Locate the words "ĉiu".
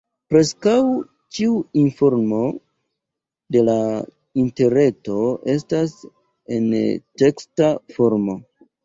1.37-1.57